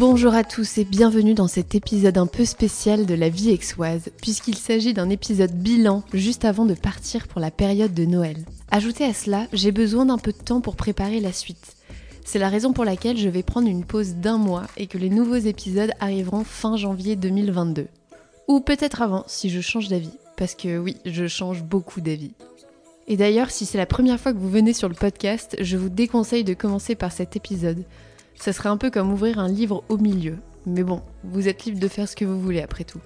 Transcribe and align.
Bonjour 0.00 0.32
à 0.32 0.44
tous 0.44 0.78
et 0.78 0.84
bienvenue 0.84 1.34
dans 1.34 1.46
cet 1.46 1.74
épisode 1.74 2.16
un 2.16 2.26
peu 2.26 2.46
spécial 2.46 3.04
de 3.04 3.12
la 3.12 3.28
vie 3.28 3.52
aixoise, 3.52 4.08
puisqu'il 4.22 4.56
s'agit 4.56 4.94
d'un 4.94 5.10
épisode 5.10 5.52
bilan 5.52 6.04
juste 6.14 6.46
avant 6.46 6.64
de 6.64 6.72
partir 6.72 7.28
pour 7.28 7.38
la 7.38 7.50
période 7.50 7.92
de 7.92 8.06
Noël. 8.06 8.38
Ajoutez 8.70 9.04
à 9.04 9.12
cela, 9.12 9.46
j'ai 9.52 9.72
besoin 9.72 10.06
d'un 10.06 10.16
peu 10.16 10.32
de 10.32 10.38
temps 10.38 10.62
pour 10.62 10.74
préparer 10.74 11.20
la 11.20 11.34
suite. 11.34 11.76
C'est 12.24 12.38
la 12.38 12.48
raison 12.48 12.72
pour 12.72 12.86
laquelle 12.86 13.18
je 13.18 13.28
vais 13.28 13.42
prendre 13.42 13.68
une 13.68 13.84
pause 13.84 14.14
d'un 14.14 14.38
mois 14.38 14.64
et 14.78 14.86
que 14.86 14.96
les 14.96 15.10
nouveaux 15.10 15.34
épisodes 15.34 15.92
arriveront 16.00 16.44
fin 16.44 16.78
janvier 16.78 17.14
2022. 17.14 17.86
Ou 18.48 18.60
peut-être 18.60 19.02
avant 19.02 19.24
si 19.26 19.50
je 19.50 19.60
change 19.60 19.88
d'avis, 19.88 20.16
parce 20.38 20.54
que 20.54 20.78
oui, 20.78 20.96
je 21.04 21.26
change 21.26 21.62
beaucoup 21.62 22.00
d'avis. 22.00 22.32
Et 23.06 23.18
d'ailleurs, 23.18 23.50
si 23.50 23.66
c'est 23.66 23.76
la 23.76 23.84
première 23.84 24.18
fois 24.18 24.32
que 24.32 24.38
vous 24.38 24.48
venez 24.48 24.72
sur 24.72 24.88
le 24.88 24.94
podcast, 24.94 25.58
je 25.60 25.76
vous 25.76 25.90
déconseille 25.90 26.44
de 26.44 26.54
commencer 26.54 26.94
par 26.94 27.12
cet 27.12 27.36
épisode. 27.36 27.84
Ça 28.40 28.54
serait 28.54 28.70
un 28.70 28.78
peu 28.78 28.90
comme 28.90 29.12
ouvrir 29.12 29.38
un 29.38 29.48
livre 29.48 29.84
au 29.90 29.98
milieu. 29.98 30.38
Mais 30.64 30.82
bon, 30.82 31.02
vous 31.24 31.46
êtes 31.46 31.66
libre 31.66 31.78
de 31.78 31.88
faire 31.88 32.08
ce 32.08 32.16
que 32.16 32.24
vous 32.24 32.40
voulez 32.40 32.62
après 32.62 32.84
tout. 32.84 33.00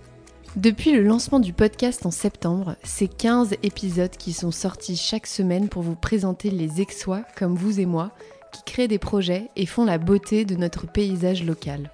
Depuis 0.54 0.92
le 0.92 1.02
lancement 1.02 1.40
du 1.40 1.52
podcast 1.52 2.06
en 2.06 2.12
septembre, 2.12 2.76
c'est 2.84 3.08
15 3.08 3.56
épisodes 3.64 4.16
qui 4.16 4.32
sont 4.32 4.52
sortis 4.52 4.96
chaque 4.96 5.26
semaine 5.26 5.68
pour 5.68 5.82
vous 5.82 5.96
présenter 5.96 6.50
les 6.50 6.80
Aixois, 6.80 7.24
comme 7.36 7.56
vous 7.56 7.80
et 7.80 7.84
moi, 7.84 8.12
qui 8.52 8.62
créent 8.62 8.86
des 8.86 9.00
projets 9.00 9.50
et 9.56 9.66
font 9.66 9.84
la 9.84 9.98
beauté 9.98 10.44
de 10.44 10.54
notre 10.54 10.86
paysage 10.86 11.42
local. 11.42 11.90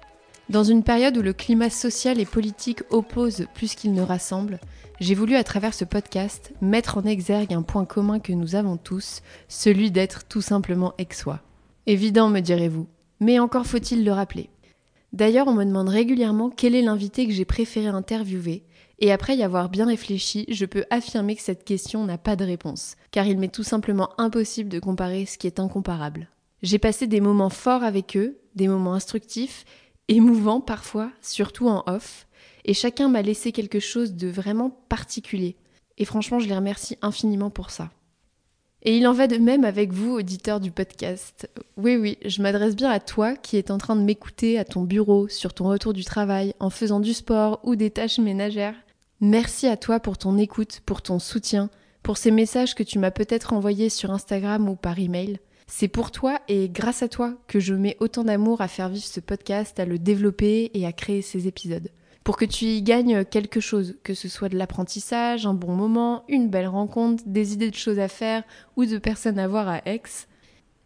Dans 0.49 0.63
une 0.63 0.83
période 0.83 1.17
où 1.17 1.23
le 1.23 1.33
climat 1.33 1.71
social 1.71 2.19
et 2.19 2.25
politique 2.25 2.83
oppose 2.91 3.47
plus 3.55 3.73
qu'il 3.73 3.93
ne 3.93 4.03
rassemble, 4.03 4.59
j'ai 4.99 5.15
voulu 5.15 5.35
à 5.35 5.43
travers 5.43 5.73
ce 5.73 5.85
podcast 5.85 6.53
mettre 6.61 6.99
en 6.99 7.05
exergue 7.05 7.55
un 7.55 7.63
point 7.63 7.85
commun 7.85 8.19
que 8.19 8.33
nous 8.33 8.53
avons 8.53 8.77
tous, 8.77 9.23
celui 9.47 9.89
d'être 9.89 10.25
tout 10.25 10.41
simplement 10.41 10.93
aixois. 10.99 11.39
Évident, 11.87 12.29
me 12.29 12.41
direz-vous, 12.41 12.85
mais 13.21 13.39
encore 13.39 13.65
faut-il 13.65 14.03
le 14.03 14.11
rappeler. 14.11 14.49
D'ailleurs, 15.13 15.47
on 15.47 15.53
me 15.53 15.63
demande 15.63 15.89
régulièrement 15.89 16.49
quel 16.49 16.75
est 16.75 16.81
l'invité 16.81 17.25
que 17.27 17.33
j'ai 17.33 17.45
préféré 17.45 17.87
interviewer, 17.87 18.63
et 18.99 19.11
après 19.11 19.37
y 19.37 19.43
avoir 19.43 19.69
bien 19.69 19.85
réfléchi, 19.85 20.45
je 20.49 20.65
peux 20.65 20.83
affirmer 20.89 21.35
que 21.35 21.41
cette 21.41 21.63
question 21.63 22.05
n'a 22.05 22.17
pas 22.17 22.35
de 22.35 22.45
réponse, 22.45 22.95
car 23.11 23.25
il 23.25 23.37
m'est 23.37 23.53
tout 23.53 23.63
simplement 23.63 24.09
impossible 24.17 24.69
de 24.69 24.79
comparer 24.79 25.25
ce 25.25 25.37
qui 25.37 25.47
est 25.47 25.59
incomparable. 25.59 26.29
J'ai 26.61 26.79
passé 26.79 27.07
des 27.07 27.21
moments 27.21 27.49
forts 27.49 27.83
avec 27.83 28.17
eux, 28.17 28.39
des 28.55 28.67
moments 28.67 28.93
instructifs, 28.93 29.65
émouvants 30.07 30.61
parfois, 30.61 31.11
surtout 31.21 31.67
en 31.67 31.83
off, 31.87 32.27
et 32.65 32.73
chacun 32.73 33.09
m'a 33.09 33.21
laissé 33.21 33.51
quelque 33.51 33.79
chose 33.79 34.13
de 34.13 34.27
vraiment 34.27 34.69
particulier. 34.89 35.57
Et 35.97 36.05
franchement, 36.05 36.39
je 36.39 36.47
les 36.47 36.55
remercie 36.55 36.97
infiniment 37.01 37.49
pour 37.49 37.69
ça. 37.69 37.91
Et 38.83 38.97
il 38.97 39.05
en 39.05 39.13
va 39.13 39.27
de 39.27 39.37
même 39.37 39.63
avec 39.63 39.93
vous, 39.93 40.15
auditeur 40.15 40.59
du 40.59 40.71
podcast. 40.71 41.47
Oui, 41.77 41.97
oui, 41.97 42.17
je 42.25 42.41
m'adresse 42.41 42.75
bien 42.75 42.89
à 42.89 42.99
toi 42.99 43.35
qui 43.35 43.57
es 43.57 43.69
en 43.69 43.77
train 43.77 43.95
de 43.95 44.01
m'écouter 44.01 44.57
à 44.57 44.65
ton 44.65 44.81
bureau, 44.81 45.27
sur 45.27 45.53
ton 45.53 45.65
retour 45.65 45.93
du 45.93 46.03
travail, 46.03 46.55
en 46.59 46.71
faisant 46.71 46.99
du 46.99 47.13
sport 47.13 47.59
ou 47.63 47.75
des 47.75 47.91
tâches 47.91 48.17
ménagères. 48.17 48.73
Merci 49.19 49.67
à 49.67 49.77
toi 49.77 49.99
pour 49.99 50.17
ton 50.17 50.35
écoute, 50.39 50.81
pour 50.83 51.03
ton 51.03 51.19
soutien, 51.19 51.69
pour 52.01 52.17
ces 52.17 52.31
messages 52.31 52.73
que 52.73 52.81
tu 52.81 52.97
m'as 52.97 53.11
peut-être 53.11 53.53
envoyés 53.53 53.89
sur 53.89 54.09
Instagram 54.09 54.67
ou 54.67 54.75
par 54.75 54.97
email. 54.97 55.39
C'est 55.67 55.87
pour 55.87 56.09
toi 56.09 56.39
et 56.47 56.67
grâce 56.67 57.03
à 57.03 57.07
toi 57.07 57.35
que 57.47 57.59
je 57.59 57.75
mets 57.75 57.97
autant 57.99 58.23
d'amour 58.23 58.61
à 58.61 58.67
faire 58.67 58.89
vivre 58.89 59.05
ce 59.05 59.19
podcast, 59.19 59.79
à 59.79 59.85
le 59.85 59.99
développer 59.99 60.71
et 60.73 60.87
à 60.87 60.91
créer 60.91 61.21
ces 61.21 61.47
épisodes 61.47 61.89
pour 62.23 62.37
que 62.37 62.45
tu 62.45 62.65
y 62.65 62.81
gagnes 62.81 63.25
quelque 63.25 63.59
chose, 63.59 63.95
que 64.03 64.13
ce 64.13 64.29
soit 64.29 64.49
de 64.49 64.57
l'apprentissage, 64.57 65.45
un 65.45 65.53
bon 65.53 65.73
moment, 65.73 66.23
une 66.27 66.49
belle 66.49 66.67
rencontre, 66.67 67.23
des 67.25 67.53
idées 67.53 67.71
de 67.71 67.75
choses 67.75 67.99
à 67.99 68.07
faire 68.07 68.43
ou 68.75 68.85
de 68.85 68.97
personnes 68.97 69.39
à 69.39 69.47
voir 69.47 69.67
à 69.67 69.81
Aix. 69.85 70.03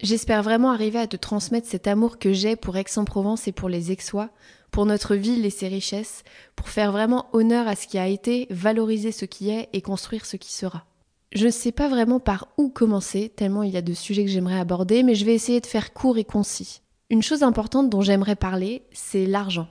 J'espère 0.01 0.43
vraiment 0.43 0.71
arriver 0.71 0.99
à 0.99 1.07
te 1.07 1.15
transmettre 1.15 1.67
cet 1.67 1.87
amour 1.87 2.19
que 2.19 2.33
j'ai 2.33 2.55
pour 2.55 2.77
Aix-en-Provence 2.77 3.47
et 3.47 3.51
pour 3.51 3.69
les 3.69 3.91
Aixois, 3.91 4.29
pour 4.71 4.85
notre 4.85 5.15
ville 5.15 5.45
et 5.45 5.49
ses 5.49 5.69
richesses, 5.69 6.23
pour 6.55 6.67
faire 6.67 6.91
vraiment 6.91 7.27
honneur 7.31 7.67
à 7.67 7.75
ce 7.75 7.87
qui 7.87 7.97
a 7.97 8.07
été, 8.07 8.47
valoriser 8.49 9.11
ce 9.13 9.25
qui 9.25 9.49
est 9.49 9.69
et 9.71 9.81
construire 9.81 10.25
ce 10.25 10.35
qui 10.35 10.53
sera. 10.53 10.85
Je 11.31 11.45
ne 11.45 11.51
sais 11.51 11.71
pas 11.71 11.89
vraiment 11.89 12.19
par 12.19 12.49
où 12.57 12.69
commencer, 12.69 13.29
tellement 13.29 13.63
il 13.63 13.73
y 13.73 13.77
a 13.77 13.81
de 13.81 13.93
sujets 13.93 14.23
que 14.23 14.31
j'aimerais 14.31 14.59
aborder, 14.59 15.03
mais 15.03 15.15
je 15.15 15.25
vais 15.25 15.33
essayer 15.33 15.61
de 15.61 15.65
faire 15.65 15.93
court 15.93 16.17
et 16.17 16.23
concis. 16.23 16.81
Une 17.09 17.21
chose 17.21 17.43
importante 17.43 17.89
dont 17.89 18.01
j'aimerais 18.01 18.35
parler, 18.35 18.83
c'est 18.91 19.25
l'argent. 19.25 19.67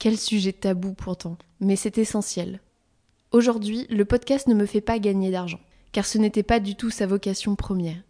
Quel 0.00 0.16
sujet 0.16 0.54
tabou 0.54 0.94
pourtant, 0.94 1.36
mais 1.60 1.76
c'est 1.76 1.98
essentiel. 1.98 2.60
Aujourd'hui, 3.32 3.86
le 3.90 4.06
podcast 4.06 4.48
ne 4.48 4.54
me 4.54 4.64
fait 4.64 4.80
pas 4.80 4.98
gagner 4.98 5.30
d'argent, 5.30 5.60
car 5.92 6.06
ce 6.06 6.16
n'était 6.16 6.42
pas 6.42 6.58
du 6.58 6.74
tout 6.74 6.88
sa 6.88 7.06
vocation 7.06 7.54
première. 7.54 8.02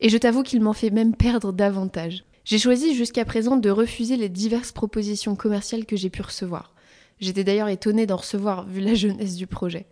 Et 0.00 0.08
je 0.08 0.18
t'avoue 0.18 0.42
qu'il 0.42 0.60
m'en 0.60 0.72
fait 0.72 0.90
même 0.90 1.14
perdre 1.14 1.52
davantage. 1.52 2.24
J'ai 2.44 2.58
choisi 2.58 2.96
jusqu'à 2.96 3.24
présent 3.24 3.56
de 3.56 3.70
refuser 3.70 4.16
les 4.16 4.28
diverses 4.28 4.72
propositions 4.72 5.36
commerciales 5.36 5.86
que 5.86 5.94
j'ai 5.94 6.10
pu 6.10 6.20
recevoir. 6.20 6.74
J'étais 7.20 7.44
d'ailleurs 7.44 7.68
étonnée 7.68 8.06
d'en 8.06 8.16
recevoir 8.16 8.66
vu 8.66 8.80
la 8.80 8.94
jeunesse 8.94 9.36
du 9.36 9.46
projet. 9.46 9.86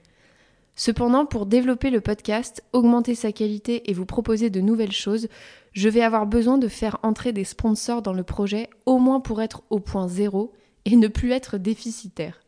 Cependant, 0.75 1.25
pour 1.25 1.47
développer 1.47 1.91
le 1.91 2.00
podcast, 2.00 2.65
augmenter 2.72 3.15
sa 3.15 3.31
qualité 3.31 3.88
et 3.88 3.94
vous 3.94 4.06
proposer 4.06 4.50
de 4.50 4.60
nouvelles 4.60 4.91
choses, 4.91 5.28
je 5.72 5.88
vais 5.88 6.03
avoir 6.03 6.26
besoin 6.26 6.59
de 6.59 6.66
faire 6.66 6.98
entrer 7.04 7.32
des 7.32 7.44
sponsors 7.44 8.03
dans 8.03 8.12
le 8.12 8.25
projet, 8.25 8.69
au 8.86 8.98
moins 8.98 9.21
pour 9.21 9.41
être 9.41 9.62
au 9.71 9.78
point 9.78 10.09
zéro 10.09 10.53
et 10.84 10.97
ne 10.97 11.09
plus 11.09 11.33
être 11.33 11.59
déficitaire. 11.59 12.41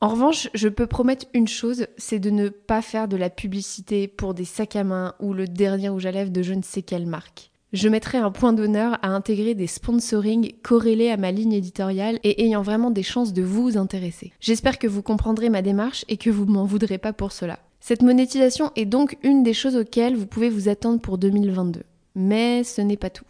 En 0.00 0.08
revanche, 0.08 0.48
je 0.52 0.68
peux 0.68 0.88
promettre 0.88 1.26
une 1.32 1.46
chose, 1.46 1.86
c'est 1.96 2.18
de 2.18 2.30
ne 2.30 2.48
pas 2.48 2.82
faire 2.82 3.06
de 3.06 3.16
la 3.16 3.30
publicité 3.30 4.08
pour 4.08 4.34
des 4.34 4.44
sacs 4.44 4.74
à 4.74 4.82
main 4.82 5.14
ou 5.20 5.32
le 5.32 5.46
dernier 5.46 5.90
rouge 5.90 6.06
à 6.06 6.24
de 6.24 6.42
je 6.42 6.54
ne 6.54 6.62
sais 6.62 6.82
quelle 6.82 7.06
marque. 7.06 7.52
Je 7.72 7.88
mettrai 7.88 8.18
un 8.18 8.30
point 8.30 8.52
d'honneur 8.52 8.98
à 9.00 9.08
intégrer 9.08 9.54
des 9.54 9.66
sponsoring 9.66 10.52
corrélés 10.62 11.08
à 11.08 11.16
ma 11.16 11.30
ligne 11.30 11.54
éditoriale 11.54 12.18
et 12.22 12.44
ayant 12.44 12.62
vraiment 12.62 12.90
des 12.90 13.02
chances 13.02 13.32
de 13.32 13.42
vous 13.42 13.78
intéresser. 13.78 14.32
J'espère 14.40 14.78
que 14.78 14.86
vous 14.86 15.02
comprendrez 15.02 15.48
ma 15.48 15.62
démarche 15.62 16.04
et 16.08 16.18
que 16.18 16.28
vous 16.30 16.44
m'en 16.44 16.64
voudrez 16.64 16.98
pas 16.98 17.14
pour 17.14 17.32
cela. 17.32 17.60
Cette 17.80 18.02
monétisation 18.02 18.72
est 18.76 18.84
donc 18.84 19.16
une 19.22 19.42
des 19.42 19.54
choses 19.54 19.76
auxquelles 19.76 20.16
vous 20.16 20.26
pouvez 20.26 20.50
vous 20.50 20.68
attendre 20.68 21.00
pour 21.00 21.16
2022. 21.16 21.82
Mais 22.14 22.62
ce 22.62 22.82
n'est 22.82 22.98
pas 22.98 23.08
tout. 23.08 23.24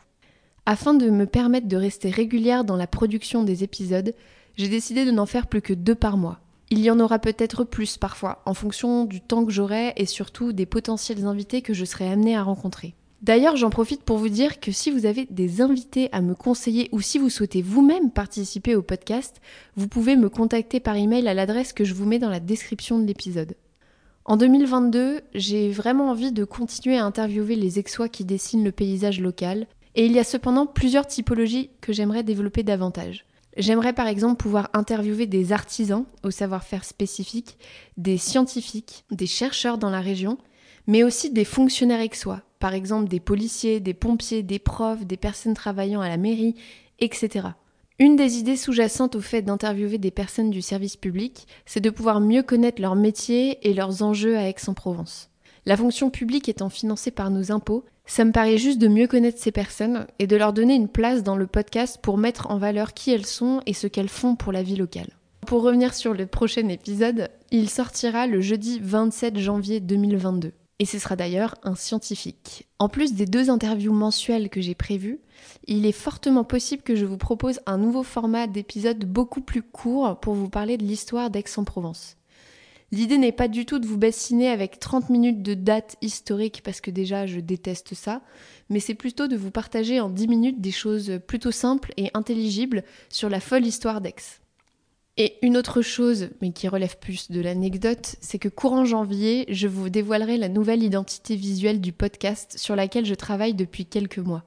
Afin 0.64 0.94
de 0.94 1.10
me 1.10 1.26
permettre 1.26 1.66
de 1.66 1.76
rester 1.76 2.08
régulière 2.08 2.64
dans 2.64 2.76
la 2.76 2.86
production 2.86 3.42
des 3.42 3.64
épisodes, 3.64 4.14
j'ai 4.56 4.68
décidé 4.68 5.04
de 5.04 5.10
n'en 5.10 5.26
faire 5.26 5.48
plus 5.48 5.60
que 5.60 5.72
deux 5.72 5.96
par 5.96 6.16
mois. 6.16 6.38
Il 6.70 6.78
y 6.80 6.90
en 6.90 7.00
aura 7.00 7.18
peut-être 7.18 7.64
plus 7.64 7.96
parfois, 7.96 8.42
en 8.46 8.54
fonction 8.54 9.04
du 9.04 9.20
temps 9.20 9.44
que 9.44 9.50
j'aurai 9.50 9.92
et 9.96 10.06
surtout 10.06 10.52
des 10.52 10.64
potentiels 10.64 11.26
invités 11.26 11.62
que 11.62 11.74
je 11.74 11.84
serai 11.84 12.08
amenée 12.08 12.36
à 12.36 12.44
rencontrer. 12.44 12.94
D'ailleurs, 13.22 13.56
j'en 13.56 13.70
profite 13.70 14.04
pour 14.04 14.18
vous 14.18 14.28
dire 14.28 14.60
que 14.60 14.70
si 14.70 14.92
vous 14.92 15.04
avez 15.04 15.26
des 15.30 15.60
invités 15.62 16.08
à 16.12 16.20
me 16.20 16.34
conseiller 16.34 16.88
ou 16.92 17.00
si 17.00 17.18
vous 17.18 17.28
souhaitez 17.28 17.60
vous-même 17.60 18.10
participer 18.10 18.76
au 18.76 18.82
podcast, 18.82 19.40
vous 19.74 19.88
pouvez 19.88 20.14
me 20.14 20.28
contacter 20.28 20.78
par 20.78 20.96
email 20.96 21.26
à 21.26 21.34
l'adresse 21.34 21.72
que 21.72 21.84
je 21.84 21.94
vous 21.94 22.06
mets 22.06 22.20
dans 22.20 22.30
la 22.30 22.40
description 22.40 23.00
de 23.00 23.06
l'épisode. 23.06 23.56
En 24.24 24.36
2022, 24.36 25.22
j'ai 25.34 25.70
vraiment 25.70 26.10
envie 26.10 26.30
de 26.30 26.44
continuer 26.44 26.98
à 26.98 27.04
interviewer 27.04 27.56
les 27.56 27.80
Aixois 27.80 28.08
qui 28.08 28.24
dessinent 28.24 28.64
le 28.64 28.72
paysage 28.72 29.20
local, 29.20 29.66
et 29.94 30.06
il 30.06 30.12
y 30.12 30.18
a 30.18 30.24
cependant 30.24 30.66
plusieurs 30.66 31.06
typologies 31.06 31.70
que 31.80 31.92
j'aimerais 31.92 32.22
développer 32.22 32.62
davantage. 32.62 33.26
J'aimerais 33.56 33.92
par 33.92 34.06
exemple 34.06 34.42
pouvoir 34.42 34.70
interviewer 34.72 35.26
des 35.26 35.52
artisans 35.52 36.06
au 36.22 36.30
savoir-faire 36.30 36.84
spécifique, 36.84 37.58
des 37.98 38.16
scientifiques, 38.16 39.04
des 39.10 39.26
chercheurs 39.26 39.76
dans 39.76 39.90
la 39.90 40.00
région, 40.00 40.38
mais 40.86 41.02
aussi 41.02 41.30
des 41.30 41.44
fonctionnaires 41.44 42.00
aixois, 42.00 42.40
par 42.58 42.72
exemple 42.72 43.08
des 43.08 43.20
policiers, 43.20 43.80
des 43.80 43.94
pompiers, 43.94 44.42
des 44.42 44.58
profs, 44.58 45.04
des 45.04 45.18
personnes 45.18 45.54
travaillant 45.54 46.00
à 46.00 46.08
la 46.08 46.16
mairie, 46.16 46.54
etc. 46.98 47.48
Une 47.98 48.16
des 48.16 48.38
idées 48.38 48.56
sous-jacentes 48.56 49.16
au 49.16 49.20
fait 49.20 49.42
d'interviewer 49.42 49.98
des 49.98 50.10
personnes 50.10 50.50
du 50.50 50.62
service 50.62 50.96
public, 50.96 51.46
c'est 51.66 51.80
de 51.80 51.90
pouvoir 51.90 52.20
mieux 52.20 52.42
connaître 52.42 52.80
leur 52.80 52.96
métier 52.96 53.68
et 53.68 53.74
leurs 53.74 54.02
enjeux 54.02 54.38
à 54.38 54.48
Aix-en-Provence. 54.48 55.31
La 55.64 55.76
fonction 55.76 56.10
publique 56.10 56.48
étant 56.48 56.70
financée 56.70 57.12
par 57.12 57.30
nos 57.30 57.52
impôts, 57.52 57.84
ça 58.04 58.24
me 58.24 58.32
paraît 58.32 58.58
juste 58.58 58.80
de 58.80 58.88
mieux 58.88 59.06
connaître 59.06 59.38
ces 59.38 59.52
personnes 59.52 60.08
et 60.18 60.26
de 60.26 60.34
leur 60.34 60.52
donner 60.52 60.74
une 60.74 60.88
place 60.88 61.22
dans 61.22 61.36
le 61.36 61.46
podcast 61.46 62.00
pour 62.02 62.18
mettre 62.18 62.50
en 62.50 62.58
valeur 62.58 62.94
qui 62.94 63.12
elles 63.12 63.26
sont 63.26 63.60
et 63.64 63.72
ce 63.72 63.86
qu'elles 63.86 64.08
font 64.08 64.34
pour 64.34 64.50
la 64.50 64.64
vie 64.64 64.74
locale. 64.74 65.10
Pour 65.46 65.62
revenir 65.62 65.94
sur 65.94 66.14
le 66.14 66.26
prochain 66.26 66.66
épisode, 66.68 67.28
il 67.52 67.70
sortira 67.70 68.26
le 68.26 68.40
jeudi 68.40 68.80
27 68.82 69.38
janvier 69.38 69.78
2022. 69.78 70.52
Et 70.80 70.84
ce 70.84 70.98
sera 70.98 71.14
d'ailleurs 71.14 71.54
un 71.62 71.76
scientifique. 71.76 72.66
En 72.80 72.88
plus 72.88 73.14
des 73.14 73.26
deux 73.26 73.48
interviews 73.48 73.92
mensuelles 73.92 74.50
que 74.50 74.60
j'ai 74.60 74.74
prévues, 74.74 75.20
il 75.68 75.86
est 75.86 75.92
fortement 75.92 76.42
possible 76.42 76.82
que 76.82 76.96
je 76.96 77.06
vous 77.06 77.18
propose 77.18 77.60
un 77.66 77.78
nouveau 77.78 78.02
format 78.02 78.48
d'épisode 78.48 79.04
beaucoup 79.04 79.42
plus 79.42 79.62
court 79.62 80.18
pour 80.18 80.34
vous 80.34 80.48
parler 80.48 80.76
de 80.76 80.84
l'histoire 80.84 81.30
d'Aix-en-Provence. 81.30 82.16
L'idée 82.92 83.16
n'est 83.16 83.32
pas 83.32 83.48
du 83.48 83.64
tout 83.64 83.78
de 83.78 83.86
vous 83.86 83.96
bassiner 83.96 84.50
avec 84.50 84.78
30 84.78 85.08
minutes 85.08 85.42
de 85.42 85.54
dates 85.54 85.96
historiques 86.02 86.60
parce 86.62 86.82
que 86.82 86.90
déjà 86.90 87.26
je 87.26 87.40
déteste 87.40 87.94
ça, 87.94 88.20
mais 88.68 88.80
c'est 88.80 88.94
plutôt 88.94 89.28
de 89.28 89.36
vous 89.36 89.50
partager 89.50 89.98
en 89.98 90.10
10 90.10 90.28
minutes 90.28 90.60
des 90.60 90.72
choses 90.72 91.18
plutôt 91.26 91.52
simples 91.52 91.94
et 91.96 92.10
intelligibles 92.12 92.84
sur 93.08 93.30
la 93.30 93.40
folle 93.40 93.66
histoire 93.66 94.02
d'Aix. 94.02 94.40
Et 95.16 95.38
une 95.42 95.56
autre 95.56 95.80
chose, 95.80 96.30
mais 96.42 96.52
qui 96.52 96.68
relève 96.68 96.98
plus 96.98 97.30
de 97.30 97.40
l'anecdote, 97.40 98.16
c'est 98.20 98.38
que 98.38 98.48
courant 98.48 98.84
janvier, 98.84 99.46
je 99.48 99.68
vous 99.68 99.88
dévoilerai 99.88 100.36
la 100.36 100.48
nouvelle 100.48 100.82
identité 100.82 101.34
visuelle 101.34 101.80
du 101.80 101.92
podcast 101.92 102.58
sur 102.58 102.76
laquelle 102.76 103.06
je 103.06 103.14
travaille 103.14 103.54
depuis 103.54 103.86
quelques 103.86 104.18
mois. 104.18 104.44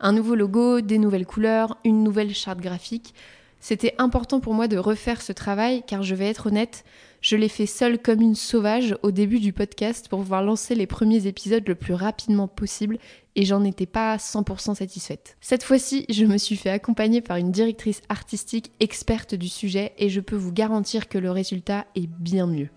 Un 0.00 0.12
nouveau 0.12 0.34
logo, 0.34 0.82
des 0.82 0.98
nouvelles 0.98 1.26
couleurs, 1.26 1.78
une 1.84 2.02
nouvelle 2.02 2.34
charte 2.34 2.60
graphique, 2.60 3.14
C'était 3.60 3.94
important 3.98 4.40
pour 4.40 4.54
moi 4.54 4.68
de 4.68 4.76
refaire 4.76 5.22
ce 5.22 5.32
travail 5.32 5.82
car 5.86 6.02
je 6.02 6.14
vais 6.14 6.28
être 6.28 6.48
honnête, 6.48 6.84
je 7.20 7.36
l'ai 7.36 7.48
fait 7.48 7.66
seule 7.66 7.98
comme 7.98 8.20
une 8.20 8.34
sauvage 8.34 8.96
au 9.02 9.10
début 9.10 9.40
du 9.40 9.52
podcast 9.52 10.08
pour 10.08 10.20
pouvoir 10.20 10.42
lancer 10.42 10.74
les 10.74 10.86
premiers 10.86 11.26
épisodes 11.26 11.66
le 11.66 11.74
plus 11.74 11.94
rapidement 11.94 12.46
possible 12.46 12.98
et 13.34 13.44
j'en 13.44 13.64
étais 13.64 13.86
pas 13.86 14.16
100% 14.16 14.74
satisfaite. 14.74 15.36
Cette 15.40 15.64
fois-ci, 15.64 16.06
je 16.08 16.24
me 16.24 16.38
suis 16.38 16.56
fait 16.56 16.70
accompagner 16.70 17.20
par 17.20 17.36
une 17.36 17.50
directrice 17.50 18.02
artistique 18.08 18.72
experte 18.80 19.34
du 19.34 19.48
sujet 19.48 19.92
et 19.98 20.08
je 20.08 20.20
peux 20.20 20.36
vous 20.36 20.52
garantir 20.52 21.08
que 21.08 21.18
le 21.18 21.30
résultat 21.30 21.86
est 21.94 22.08
bien 22.08 22.46
mieux. 22.46 22.68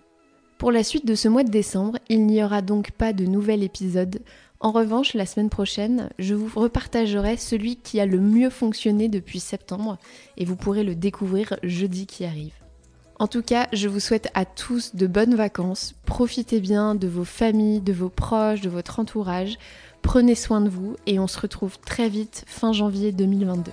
Pour 0.57 0.73
la 0.73 0.83
suite 0.83 1.05
de 1.05 1.15
ce 1.15 1.29
mois 1.29 1.43
de 1.43 1.51
décembre, 1.51 1.99
il 2.09 2.25
n'y 2.25 2.43
aura 2.43 2.61
donc 2.61 2.91
pas 2.91 3.13
de 3.13 3.25
nouvel 3.25 3.63
épisode. 3.63 4.19
En 4.61 4.71
revanche, 4.71 5.13
la 5.13 5.25
semaine 5.25 5.49
prochaine, 5.49 6.09
je 6.19 6.35
vous 6.35 6.59
repartagerai 6.59 7.37
celui 7.37 7.77
qui 7.77 8.01
a 8.01 8.05
le 8.05 8.19
mieux 8.19 8.49
fonctionné 8.49 9.07
depuis 9.07 9.39
septembre 9.39 9.97
et 10.35 10.43
vous 10.43 10.57
pourrez 10.57 10.83
le 10.83 10.95
découvrir 10.95 11.55
jeudi 11.63 12.05
qui 12.05 12.25
arrive. 12.25 12.51
En 13.19 13.27
tout 13.27 13.41
cas, 13.41 13.67
je 13.71 13.87
vous 13.87 14.01
souhaite 14.01 14.29
à 14.33 14.43
tous 14.43 14.95
de 14.95 15.07
bonnes 15.07 15.35
vacances. 15.35 15.95
Profitez 16.05 16.59
bien 16.59 16.93
de 16.93 17.07
vos 17.07 17.23
familles, 17.23 17.79
de 17.79 17.93
vos 17.93 18.09
proches, 18.09 18.59
de 18.59 18.69
votre 18.69 18.99
entourage. 18.99 19.57
Prenez 20.01 20.35
soin 20.35 20.59
de 20.59 20.69
vous 20.69 20.97
et 21.05 21.19
on 21.19 21.27
se 21.27 21.39
retrouve 21.39 21.79
très 21.79 22.09
vite 22.09 22.43
fin 22.45 22.73
janvier 22.73 23.13
2022. 23.13 23.71